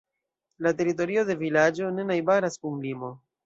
[0.67, 3.17] La teritorio de vilaĝo ne najbaras kun limo.